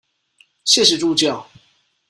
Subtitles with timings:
[0.65, 1.47] 謝謝助教